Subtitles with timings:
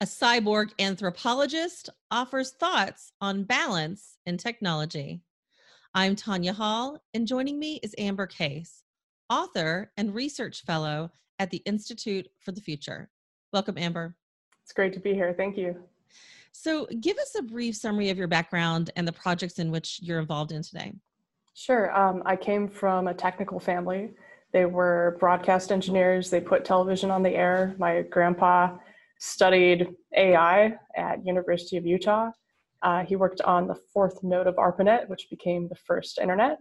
[0.00, 5.22] a cyborg anthropologist, offers thoughts on balance in technology.
[5.92, 8.84] I'm Tanya Hall, and joining me is Amber Case,
[9.28, 13.10] author and research fellow at the Institute for the Future.
[13.52, 14.14] Welcome, Amber.
[14.62, 15.34] It's great to be here.
[15.36, 15.74] Thank you.
[16.52, 20.20] So, give us a brief summary of your background and the projects in which you're
[20.20, 20.92] involved in today.
[21.54, 21.96] Sure.
[21.98, 24.12] Um, I came from a technical family.
[24.52, 26.30] They were broadcast engineers.
[26.30, 27.74] They put television on the air.
[27.78, 28.76] My grandpa
[29.18, 32.30] studied AI at University of Utah.
[32.82, 36.58] Uh, he worked on the fourth node of ARPANET, which became the first internet.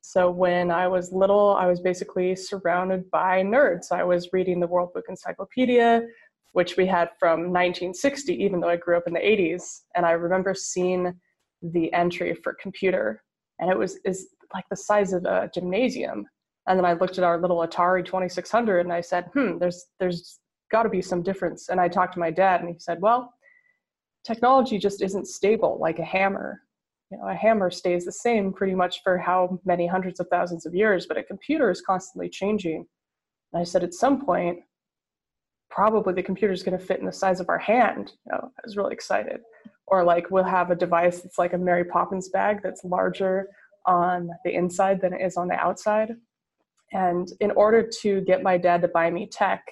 [0.00, 3.90] So when I was little, I was basically surrounded by nerds.
[3.90, 6.02] I was reading the World Book Encyclopedia,
[6.52, 9.80] which we had from 1960, even though I grew up in the 80s.
[9.96, 11.12] And I remember seeing
[11.62, 13.22] the entry for computer
[13.58, 16.26] and it was is like the size of a gymnasium.
[16.66, 20.38] And then I looked at our little Atari 2600 and I said, hmm, there's there's
[20.70, 21.68] got to be some difference.
[21.68, 23.32] And I talked to my dad and he said, well,
[24.24, 26.62] technology just isn't stable like a hammer.
[27.10, 30.66] You know, a hammer stays the same pretty much for how many hundreds of thousands
[30.66, 32.86] of years, but a computer is constantly changing.
[33.52, 34.58] And I said, at some point,
[35.70, 38.12] probably the computer is going to fit in the size of our hand.
[38.26, 39.40] You know, I was really excited
[39.90, 43.48] or like we'll have a device that's like a Mary Poppins bag that's larger
[43.86, 46.14] on the inside than it is on the outside.
[46.92, 49.62] And in order to get my dad to buy me tech,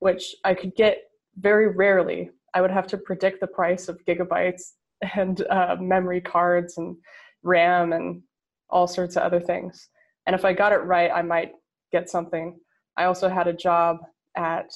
[0.00, 0.98] which I could get
[1.38, 4.72] very rarely, I would have to predict the price of gigabytes
[5.14, 6.96] and uh, memory cards and
[7.42, 8.22] RAM and
[8.70, 9.88] all sorts of other things.
[10.26, 11.52] And if I got it right, I might
[11.92, 12.58] get something.
[12.96, 13.98] I also had a job
[14.36, 14.70] at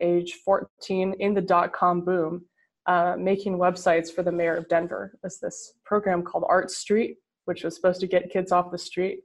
[0.00, 2.44] age 14 in the dot com boom
[2.86, 5.12] uh, making websites for the mayor of Denver.
[5.14, 8.78] It was this program called Art Street, which was supposed to get kids off the
[8.78, 9.20] street.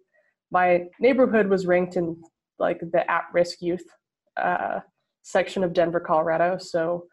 [0.51, 2.21] My neighborhood was ranked in
[2.59, 3.85] like the at-risk youth
[4.37, 4.79] uh,
[5.23, 6.57] section of Denver, Colorado.
[6.59, 7.07] So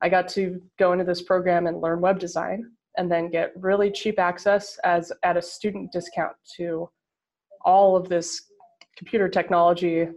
[0.00, 3.90] I got to go into this program and learn web design, and then get really
[3.90, 6.88] cheap access as at a student discount to
[7.64, 8.42] all of this
[8.96, 10.08] computer technology,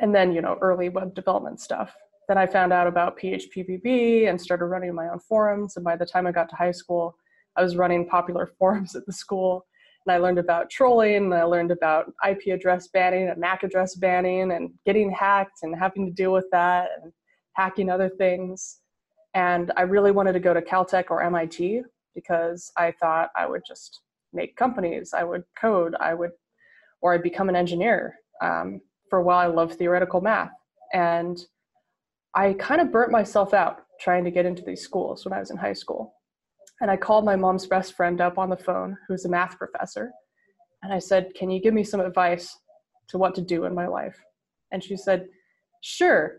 [0.00, 1.92] and then you know early web development stuff.
[2.30, 5.74] Then I found out about PHPBB and started running my own forums.
[5.74, 7.16] And by the time I got to high school,
[7.56, 9.66] I was running popular forums at the school.
[10.06, 13.94] And I learned about trolling, and I learned about IP address banning and MAC address
[13.96, 17.12] banning and getting hacked and having to deal with that and
[17.54, 18.80] hacking other things.
[19.34, 21.82] And I really wanted to go to Caltech or MIT
[22.14, 24.00] because I thought I would just
[24.32, 26.30] make companies, I would code, I would,
[27.02, 28.16] or I'd become an engineer.
[28.42, 30.52] Um, for a while, I loved theoretical math.
[30.92, 31.38] And
[32.34, 35.50] I kind of burnt myself out trying to get into these schools when I was
[35.50, 36.14] in high school.
[36.80, 40.10] And I called my mom's best friend up on the phone, who's a math professor.
[40.82, 42.58] And I said, Can you give me some advice
[43.08, 44.18] to what to do in my life?
[44.72, 45.28] And she said,
[45.82, 46.38] Sure,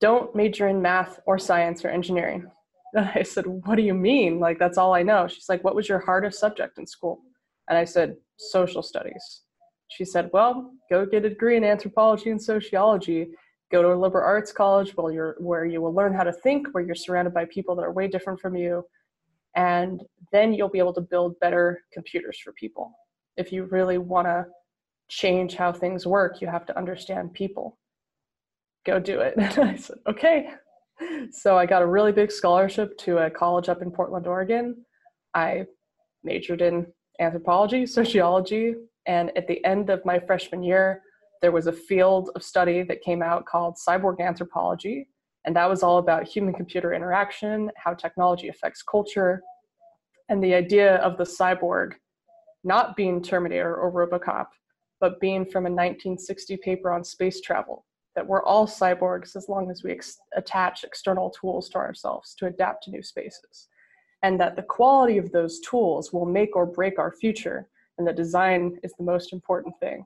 [0.00, 2.50] don't major in math or science or engineering.
[2.92, 4.40] And I said, What do you mean?
[4.40, 5.28] Like, that's all I know.
[5.28, 7.20] She's like, What was your hardest subject in school?
[7.68, 9.42] And I said, Social studies.
[9.88, 13.30] She said, Well, go get a degree in anthropology and sociology
[13.70, 16.66] go to a liberal arts college where you're where you will learn how to think
[16.72, 18.84] where you're surrounded by people that are way different from you
[19.56, 20.02] and
[20.32, 22.92] then you'll be able to build better computers for people.
[23.36, 24.46] If you really want to
[25.08, 27.78] change how things work you have to understand people.
[28.86, 29.34] Go do it.
[29.58, 30.50] I said okay.
[31.32, 34.84] So i got a really big scholarship to a college up in portland oregon.
[35.34, 35.66] I
[36.22, 36.86] majored in
[37.20, 38.74] anthropology sociology
[39.06, 41.02] and at the end of my freshman year
[41.42, 45.08] there was a field of study that came out called cyborg anthropology,
[45.44, 49.42] and that was all about human computer interaction, how technology affects culture,
[50.28, 51.92] and the idea of the cyborg
[52.62, 54.46] not being Terminator or Robocop,
[55.00, 59.70] but being from a 1960 paper on space travel, that we're all cyborgs as long
[59.70, 63.68] as we ex- attach external tools to ourselves to adapt to new spaces.
[64.22, 68.12] And that the quality of those tools will make or break our future, and the
[68.12, 70.04] design is the most important thing.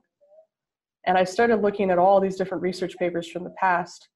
[1.05, 4.07] And I started looking at all these different research papers from the past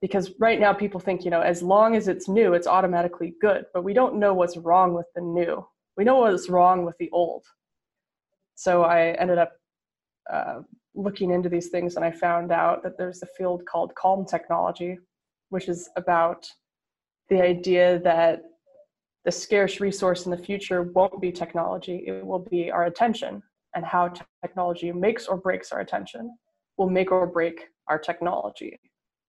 [0.00, 3.64] because right now people think, you know, as long as it's new, it's automatically good,
[3.72, 5.66] but we don't know what's wrong with the new.
[5.96, 7.44] We know what's wrong with the old.
[8.54, 9.52] So I ended up
[10.32, 10.60] uh,
[10.94, 14.98] looking into these things and I found out that there's a field called calm technology,
[15.48, 16.46] which is about
[17.28, 18.42] the idea that
[19.24, 23.42] the scarce resource in the future won't be technology, it will be our attention
[23.74, 26.36] and how technology makes or breaks our attention
[26.78, 28.78] will make or break our technology.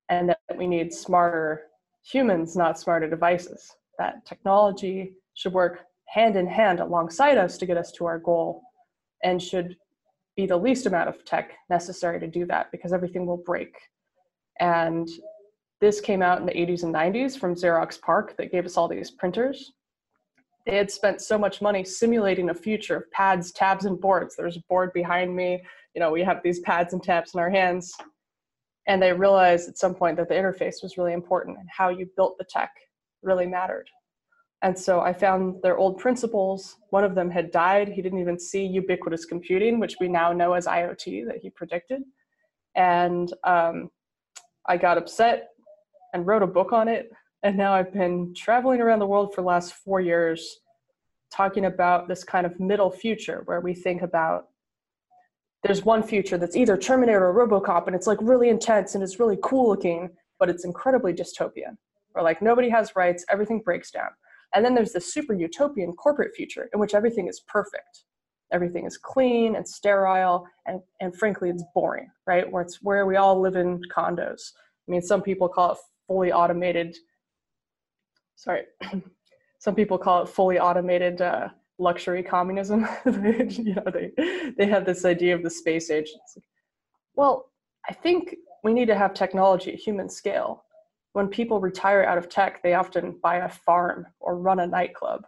[0.09, 1.63] And that we need smarter
[2.09, 3.71] humans, not smarter devices.
[3.99, 8.61] That technology should work hand in hand alongside us to get us to our goal
[9.23, 9.75] and should
[10.35, 13.75] be the least amount of tech necessary to do that because everything will break.
[14.59, 15.09] And
[15.81, 18.87] this came out in the 80s and 90s from Xerox PARC that gave us all
[18.87, 19.73] these printers.
[20.65, 24.35] They had spent so much money simulating a future of pads, tabs, and boards.
[24.35, 25.63] There's a board behind me.
[25.95, 27.93] You know, we have these pads and tabs in our hands.
[28.87, 32.09] And they realized at some point that the interface was really important and how you
[32.15, 32.71] built the tech
[33.21, 33.89] really mattered.
[34.63, 36.77] And so I found their old principles.
[36.89, 37.89] One of them had died.
[37.89, 42.01] He didn't even see ubiquitous computing, which we now know as IoT that he predicted.
[42.75, 43.91] And um,
[44.65, 45.49] I got upset
[46.13, 47.11] and wrote a book on it.
[47.43, 50.59] And now I've been traveling around the world for the last four years
[51.31, 54.47] talking about this kind of middle future where we think about
[55.63, 59.19] there's one future that's either Terminator or Robocop, and it's like really intense and it's
[59.19, 60.09] really cool looking,
[60.39, 61.77] but it's incredibly dystopian.
[62.11, 64.09] Where like nobody has rights, everything breaks down.
[64.53, 68.05] And then there's the super utopian corporate future in which everything is perfect.
[68.53, 72.49] Everything is clean and sterile, and, and frankly, it's boring, right?
[72.49, 74.53] Where it's where we all live in condos.
[74.87, 75.77] I mean, some people call it
[76.07, 76.95] fully automated.
[78.35, 78.63] Sorry,
[79.59, 82.87] some people call it fully automated uh, luxury communism.
[83.05, 84.11] you know, they
[84.57, 86.11] they have this idea of the space age.
[87.15, 87.51] Well,
[87.89, 90.63] I think we need to have technology at human scale.
[91.13, 95.25] When people retire out of tech, they often buy a farm or run a nightclub.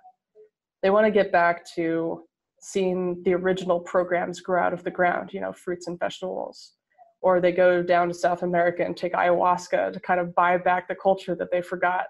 [0.84, 2.24] They want to get back to
[2.62, 6.74] seeing the original programs grow out of the ground, you know, fruits and vegetables.
[7.22, 10.88] Or they go down to South America and take ayahuasca to kind of buy back
[10.88, 12.06] the culture that they forgot.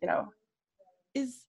[0.00, 0.28] You know.
[1.14, 1.44] Is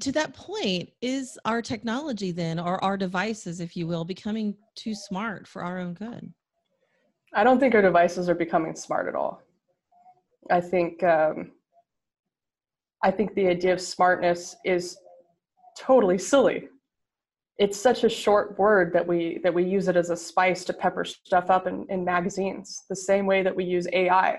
[0.00, 4.94] to that point, is our technology then, or our devices, if you will, becoming too
[4.94, 6.32] smart for our own good?
[7.34, 9.42] I don't think our devices are becoming smart at all.
[10.50, 11.52] I think um,
[13.02, 14.98] I think the idea of smartness is
[15.78, 16.68] totally silly.
[17.58, 20.72] It's such a short word that we that we use it as a spice to
[20.72, 24.38] pepper stuff up in, in magazines, the same way that we use AI.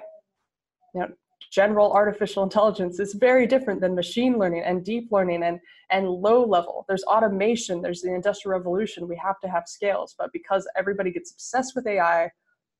[0.95, 1.07] You know,
[1.51, 5.59] general artificial intelligence is very different than machine learning and deep learning and,
[5.89, 6.85] and low level.
[6.87, 9.07] There's automation, there's the industrial revolution.
[9.07, 12.29] We have to have scales, but because everybody gets obsessed with AI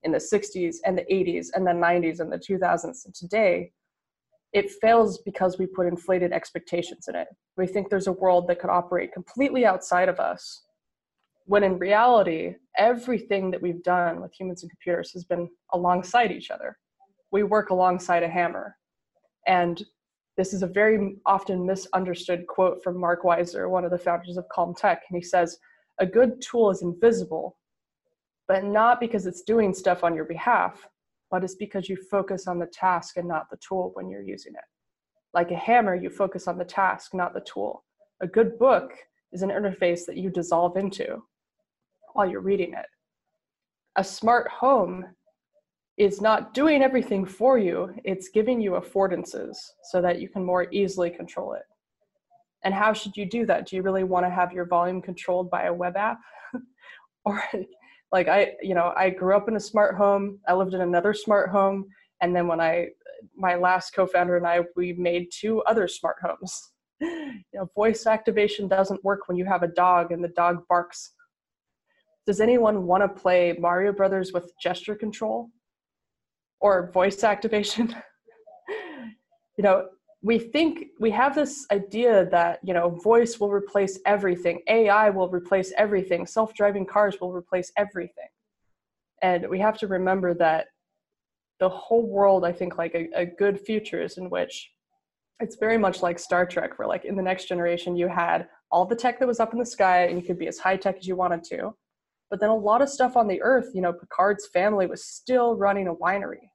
[0.03, 3.71] in the 60s and the 80s and the 90s and the 2000s and today,
[4.53, 7.27] it fails because we put inflated expectations in it.
[7.57, 10.63] We think there's a world that could operate completely outside of us,
[11.45, 16.49] when in reality, everything that we've done with humans and computers has been alongside each
[16.51, 16.77] other
[17.31, 18.75] we work alongside a hammer.
[19.47, 19.83] And
[20.37, 24.47] this is a very often misunderstood quote from Mark Weiser, one of the founders of
[24.49, 25.03] Calm Tech.
[25.09, 25.57] And he says,
[25.99, 27.57] A good tool is invisible,
[28.47, 30.87] but not because it's doing stuff on your behalf,
[31.29, 34.53] but it's because you focus on the task and not the tool when you're using
[34.53, 34.63] it.
[35.33, 37.83] Like a hammer, you focus on the task, not the tool.
[38.21, 38.93] A good book
[39.31, 41.21] is an interface that you dissolve into
[42.13, 42.87] while you're reading it.
[43.95, 45.05] A smart home
[45.99, 49.57] is not doing everything for you, it's giving you affordances
[49.91, 51.63] so that you can more easily control it.
[52.63, 53.67] And how should you do that?
[53.67, 56.19] Do you really want to have your volume controlled by a web app?
[57.25, 57.43] or
[58.13, 61.13] like I, you know, I grew up in a smart home, I lived in another
[61.13, 61.85] smart home,
[62.21, 62.87] and then when I
[63.35, 66.71] my last co-founder and I we made two other smart homes.
[67.01, 71.11] you know, voice activation doesn't work when you have a dog and the dog barks.
[72.25, 75.49] Does anyone want to play Mario Brothers with gesture control?
[76.61, 77.95] Or voice activation.
[79.57, 79.87] you know,
[80.21, 85.29] we think we have this idea that, you know, voice will replace everything, AI will
[85.29, 88.27] replace everything, self driving cars will replace everything.
[89.21, 90.67] And we have to remember that
[91.59, 94.71] the whole world, I think, like a, a good future is in which
[95.41, 98.85] it's very much like Star Trek, where, like, in the next generation, you had all
[98.85, 100.97] the tech that was up in the sky and you could be as high tech
[100.97, 101.73] as you wanted to
[102.29, 105.55] but then a lot of stuff on the earth, you know, Picard's family was still
[105.55, 106.49] running a winery.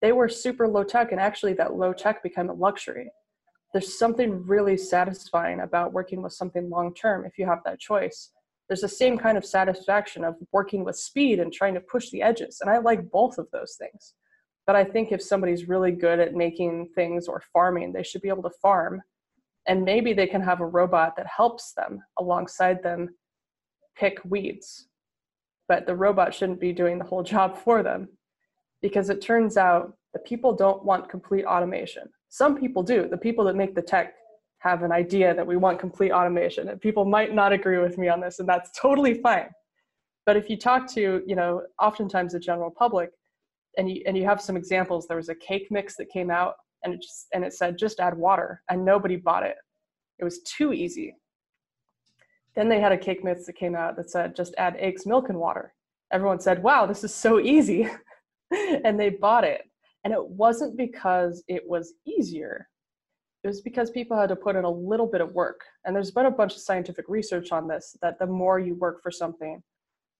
[0.00, 3.10] They were super low tech, and actually, that low tech became a luxury.
[3.72, 8.30] There's something really satisfying about working with something long term if you have that choice.
[8.68, 12.22] There's the same kind of satisfaction of working with speed and trying to push the
[12.22, 12.58] edges.
[12.60, 14.14] And I like both of those things.
[14.66, 18.30] But I think if somebody's really good at making things or farming, they should be
[18.30, 19.02] able to farm.
[19.66, 23.10] And maybe they can have a robot that helps them alongside them
[23.96, 24.88] pick weeds,
[25.68, 28.08] but the robot shouldn't be doing the whole job for them
[28.82, 32.04] because it turns out that people don't want complete automation.
[32.28, 33.08] Some people do.
[33.08, 34.14] The people that make the tech
[34.58, 38.08] have an idea that we want complete automation, and people might not agree with me
[38.08, 39.48] on this, and that's totally fine.
[40.26, 43.10] But if you talk to, you know, oftentimes the general public,
[43.76, 46.54] and you and you have some examples, there was a cake mix that came out,
[46.82, 49.56] and it just and it said just add water, and nobody bought it.
[50.18, 51.14] It was too easy.
[52.56, 55.28] Then they had a cake mix that came out that said just add eggs, milk,
[55.28, 55.74] and water.
[56.12, 57.88] Everyone said, wow, this is so easy.
[58.84, 59.62] and they bought it.
[60.04, 62.68] And it wasn't because it was easier,
[63.42, 65.60] it was because people had to put in a little bit of work.
[65.84, 69.02] And there's been a bunch of scientific research on this that the more you work
[69.02, 69.62] for something,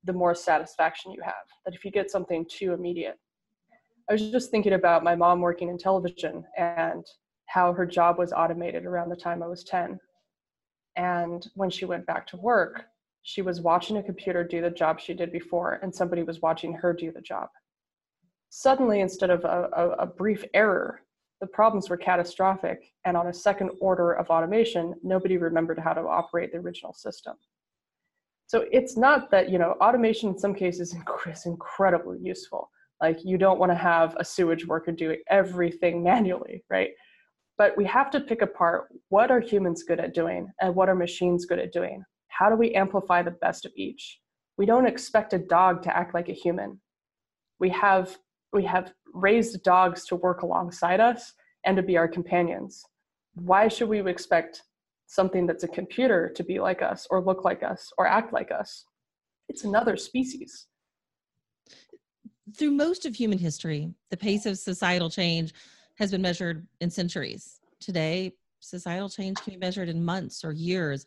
[0.04, 1.34] the more satisfaction you have.
[1.64, 3.18] That if you get something too immediate.
[4.10, 7.04] I was just thinking about my mom working in television and
[7.46, 9.98] how her job was automated around the time I was 10.
[10.96, 12.84] And when she went back to work,
[13.22, 16.74] she was watching a computer do the job she did before, and somebody was watching
[16.74, 17.48] her do the job.
[18.50, 21.00] Suddenly, instead of a, a, a brief error,
[21.40, 26.02] the problems were catastrophic, and on a second order of automation, nobody remembered how to
[26.02, 27.34] operate the original system.
[28.46, 30.94] So it's not that, you know, automation in some cases
[31.26, 32.70] is incredibly useful.
[33.00, 36.90] Like you don't want to have a sewage worker doing everything manually, right?
[37.56, 40.94] But we have to pick apart what are humans good at doing and what are
[40.94, 44.18] machines good at doing how do we amplify the best of each?
[44.58, 46.80] We don't expect a dog to act like a human.
[47.60, 48.16] We have
[48.52, 51.32] we have raised dogs to work alongside us
[51.64, 52.84] and to be our companions.
[53.34, 54.62] Why should we expect
[55.06, 58.52] something that's a computer to be like us or look like us or act like
[58.52, 58.84] us?
[59.48, 60.66] It's another species.
[62.56, 65.52] Through most of human history, the pace of societal change
[65.98, 67.60] has been measured in centuries.
[67.80, 71.06] Today, societal change can be measured in months or years.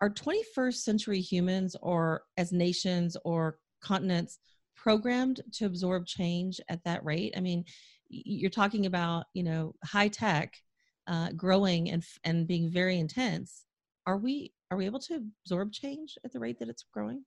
[0.00, 4.38] Are 21st century humans or as nations or continents
[4.76, 7.34] programmed to absorb change at that rate?
[7.36, 7.64] I mean
[8.08, 10.54] you're talking about you know high tech
[11.06, 13.64] uh, growing and and being very intense.
[14.06, 17.24] Are we are we able to absorb change at the rate that it's growing?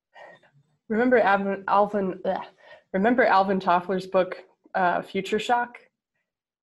[0.90, 2.22] Remember alvin alvin
[2.94, 4.44] remember alvin toffler's book
[4.76, 5.78] uh, future shock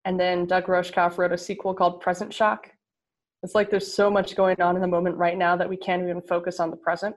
[0.05, 2.71] and then doug rushkoff wrote a sequel called present shock
[3.45, 6.03] it's like there's so much going on in the moment right now that we can't
[6.03, 7.15] even focus on the present.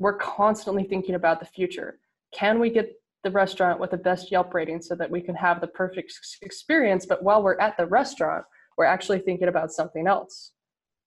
[0.00, 2.00] We're constantly thinking about the future.
[2.34, 2.90] Can we get
[3.22, 7.06] the restaurant with the best Yelp rating so that we can have the perfect experience?
[7.06, 8.44] But while we're at the restaurant,
[8.76, 10.50] we're actually thinking about something else.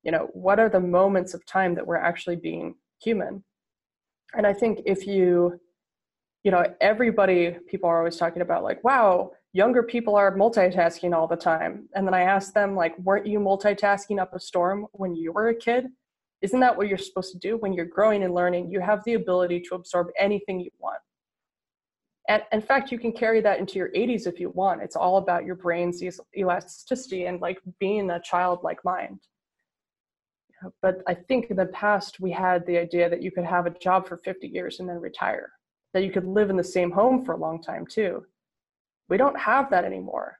[0.03, 3.43] You know, what are the moments of time that we're actually being human?
[4.33, 5.59] And I think if you,
[6.45, 11.27] you know, everybody, people are always talking about like, wow, younger people are multitasking all
[11.27, 11.89] the time.
[11.95, 15.47] And then I asked them, like, weren't you multitasking up a storm when you were
[15.47, 15.87] a kid?
[16.43, 17.57] Isn't that what you're supposed to do?
[17.57, 20.99] When you're growing and learning, you have the ability to absorb anything you want.
[22.29, 24.83] And in fact, you can carry that into your 80s if you want.
[24.83, 26.03] It's all about your brain's
[26.37, 29.21] elasticity and like being a childlike mind.
[30.83, 33.71] But I think in the past, we had the idea that you could have a
[33.71, 35.49] job for 50 years and then retire,
[35.95, 38.23] that you could live in the same home for a long time too
[39.09, 40.39] we don't have that anymore.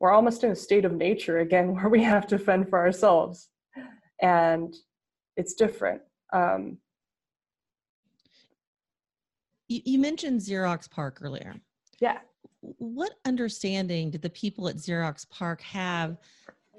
[0.00, 3.48] We're almost in a state of nature again where we have to fend for ourselves.
[4.20, 4.74] And
[5.36, 6.02] it's different.
[6.32, 6.78] Um,
[9.68, 11.54] you, you mentioned Xerox PARC earlier.
[12.00, 12.18] Yeah.
[12.60, 16.16] What understanding did the people at Xerox PARC have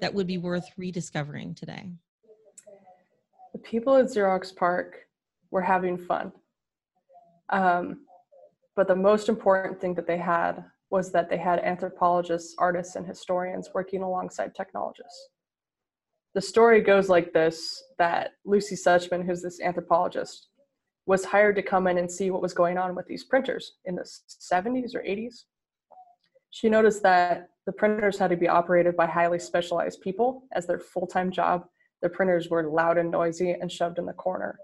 [0.00, 1.90] that would be worth rediscovering today?
[3.52, 5.06] The people at Xerox PARC
[5.50, 6.32] were having fun.
[7.50, 8.00] Um,
[8.74, 13.06] but the most important thing that they had was that they had anthropologists, artists, and
[13.06, 15.28] historians working alongside technologists.
[16.34, 20.48] The story goes like this that Lucy Suchman, who's this anthropologist,
[21.06, 23.94] was hired to come in and see what was going on with these printers in
[23.94, 25.44] the 70s or 80s.
[26.50, 30.78] She noticed that the printers had to be operated by highly specialized people as their
[30.78, 31.66] full time job.
[32.02, 34.58] The printers were loud and noisy and shoved in the corner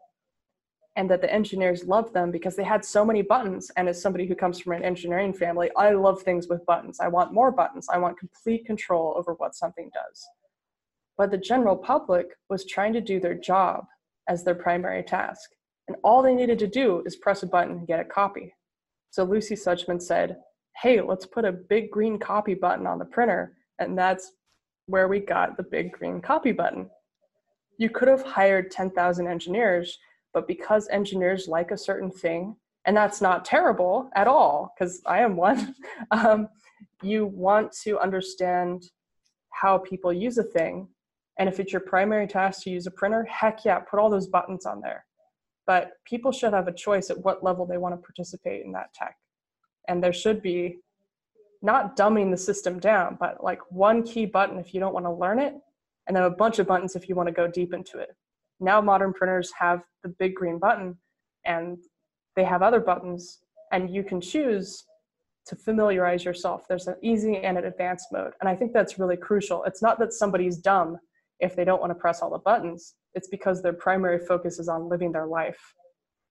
[0.97, 3.71] and that the engineers loved them because they had so many buttons.
[3.77, 7.01] And as somebody who comes from an engineering family, I love things with buttons.
[7.01, 7.89] I want more buttons.
[7.91, 10.27] I want complete control over what something does.
[11.17, 13.85] But the general public was trying to do their job
[14.29, 15.51] as their primary task.
[15.89, 18.55] And all they needed to do is press a button and get a copy.
[19.11, 20.37] So Lucy Suchman said,
[20.81, 23.55] hey, let's put a big green copy button on the printer.
[23.79, 24.33] And that's
[24.87, 26.89] where we got the big green copy button.
[27.79, 29.99] You could have hired 10,000 engineers
[30.33, 35.21] but because engineers like a certain thing and that's not terrible at all because i
[35.21, 35.75] am one
[36.11, 36.49] um,
[37.03, 38.85] you want to understand
[39.51, 40.89] how people use a thing
[41.39, 44.27] and if it's your primary task to use a printer heck yeah put all those
[44.27, 45.05] buttons on there.
[45.67, 48.93] But people should have a choice at what level they want to participate in that
[48.95, 49.17] tech.
[49.89, 50.79] And there should be
[51.63, 55.13] not dumbing the system down but like one key button if you don't want to
[55.13, 55.55] learn it
[56.09, 58.17] and then a bunch of buttons if you want to go deep into it
[58.63, 60.97] now modern printers have the big green button
[61.45, 61.79] and
[62.37, 63.41] they have other buttons
[63.73, 64.85] and you can choose
[65.47, 66.69] to familiarize yourself.
[66.69, 68.33] There's an easy and an advanced mode.
[68.41, 69.65] And I think that's really crucial.
[69.65, 70.99] It's not that somebody's dumb
[71.41, 74.69] if they don't want to press all the buttons, it's because their primary focus is
[74.69, 75.75] on living their life.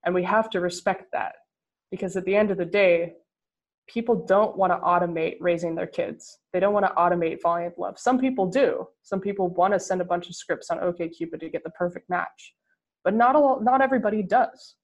[0.06, 1.36] And we have to respect that
[1.92, 3.16] because at the end of the day,
[3.88, 6.40] people don't want to automate raising their kids.
[6.54, 8.00] They don't want to automate in love.
[8.00, 8.88] Some people do.
[9.04, 12.10] Some people want to send a bunch of scripts on OkCupid to get the perfect
[12.10, 12.54] match,
[13.04, 14.76] but not all, not everybody does.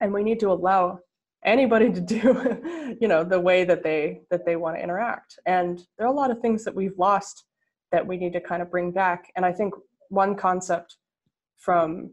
[0.00, 1.00] And we need to allow
[1.44, 5.38] anybody to do, you know, the way that they that they want to interact.
[5.46, 7.44] And there are a lot of things that we've lost
[7.90, 9.30] that we need to kind of bring back.
[9.36, 9.74] And I think
[10.08, 10.96] one concept
[11.58, 12.10] from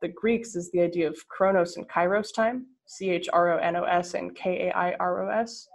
[0.00, 3.76] the Greeks is the idea of chronos and kairos time C H R O N
[3.76, 5.68] O S and K A I R O S.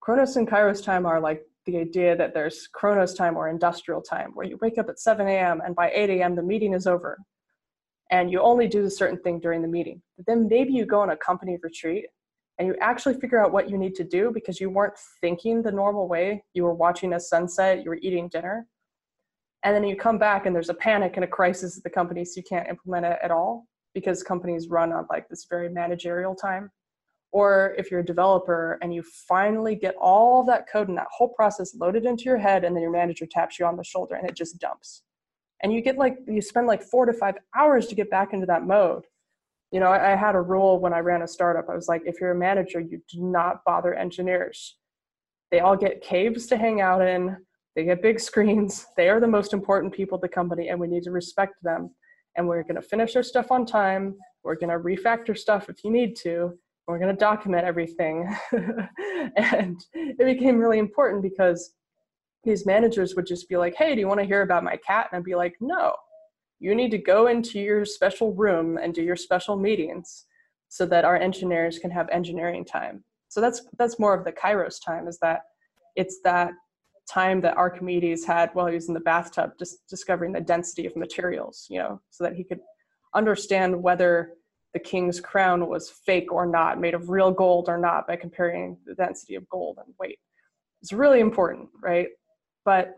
[0.00, 4.32] Chronos and Kairos time are like the idea that there's Chronos time or industrial time,
[4.34, 5.60] where you wake up at 7 a.m.
[5.64, 6.34] and by 8 a.m.
[6.34, 7.18] the meeting is over.
[8.10, 10.02] And you only do a certain thing during the meeting.
[10.16, 12.06] But then maybe you go on a company retreat
[12.58, 15.72] and you actually figure out what you need to do because you weren't thinking the
[15.72, 16.44] normal way.
[16.52, 18.66] You were watching a sunset, you were eating dinner.
[19.62, 22.24] And then you come back and there's a panic and a crisis at the company,
[22.24, 26.34] so you can't implement it at all because companies run on like this very managerial
[26.34, 26.70] time.
[27.32, 31.28] Or if you're a developer and you finally get all that code and that whole
[31.28, 34.28] process loaded into your head and then your manager taps you on the shoulder and
[34.28, 35.02] it just dumps.
[35.62, 38.46] And you get like you spend like four to five hours to get back into
[38.46, 39.04] that mode.
[39.70, 41.68] You know I, I had a rule when i ran a startup.
[41.68, 44.76] I was like if you're a manager you do not bother engineers.
[45.52, 47.36] They all get caves to hang out in.
[47.76, 48.86] They get big screens.
[48.96, 51.90] They are the most important people at the company and we need to respect them
[52.36, 54.14] and we're going to finish our stuff on time.
[54.42, 56.58] We're going to refactor stuff if you need to.
[56.86, 58.34] We're going to document everything.
[59.36, 61.74] and it became really important because
[62.44, 65.08] these managers would just be like, hey, do you want to hear about my cat?
[65.10, 65.94] And I'd be like, no,
[66.58, 70.26] you need to go into your special room and do your special meetings
[70.68, 73.04] so that our engineers can have engineering time.
[73.28, 75.42] So that's that's more of the Kairos time is that
[75.96, 76.52] it's that
[77.08, 80.96] time that Archimedes had while he was in the bathtub, just discovering the density of
[80.96, 82.60] materials, you know, so that he could
[83.14, 84.34] understand whether
[84.72, 88.76] the king's crown was fake or not, made of real gold or not, by comparing
[88.86, 90.18] the density of gold and weight.
[90.80, 92.08] It's really important, right?
[92.64, 92.96] But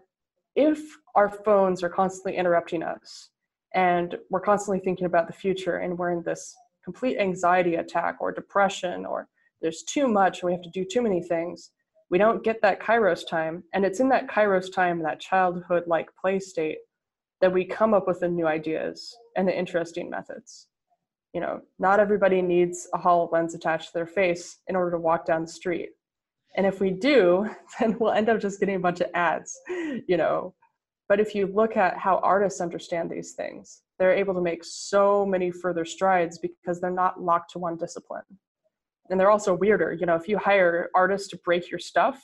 [0.55, 0.81] if
[1.15, 3.31] our phones are constantly interrupting us
[3.75, 8.33] and we're constantly thinking about the future and we're in this complete anxiety attack or
[8.33, 9.29] depression or
[9.63, 11.71] there's too much and we have to do too many things,
[12.13, 16.15] we don't get that kairos time and it's in that kairos time that childhood like
[16.21, 16.77] play state
[17.41, 20.69] that we come up with the new ideas and the interesting methods.
[21.33, 25.25] You know not everybody needs a hololens attached to their face in order to walk
[25.25, 25.89] down the street.
[26.55, 27.49] And if we do
[27.81, 29.59] then we'll end up just getting a bunch of ads
[30.07, 30.55] you know.
[31.09, 35.25] But if you look at how artists understand these things they're able to make so
[35.25, 38.25] many further strides because they're not locked to one discipline
[39.13, 39.93] and they're also weirder.
[39.93, 42.21] You know if you hire artists to break your stuff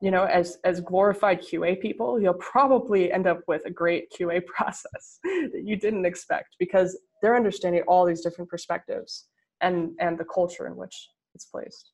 [0.00, 4.44] you know as as glorified qa people you'll probably end up with a great qa
[4.54, 9.26] process that you didn't expect because they're understanding all these different perspectives
[9.60, 11.92] and and the culture in which it's placed.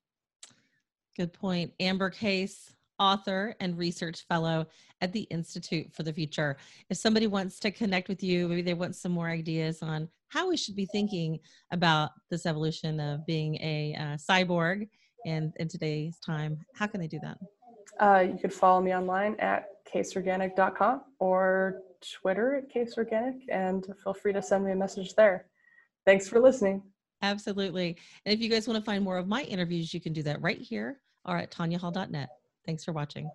[1.17, 1.73] Good point.
[1.81, 4.67] Amber case author and research fellow
[5.01, 6.59] at the institute for the future.
[6.91, 10.49] If somebody wants to connect with you maybe they want some more ideas on how
[10.49, 11.39] we should be thinking
[11.73, 14.89] about this evolution of being a uh, cyborg
[15.25, 16.59] in, in today's time.
[16.75, 17.39] How can they do that?
[18.01, 24.33] Uh, you could follow me online at caseorganic.com or Twitter at caseorganic, and feel free
[24.33, 25.47] to send me a message there.
[26.07, 26.83] Thanks for listening.
[27.23, 27.99] Absolutely.
[28.25, 30.41] And if you guys want to find more of my interviews, you can do that
[30.41, 32.29] right here or at tanyahall.net.
[32.65, 33.31] Thanks for watching.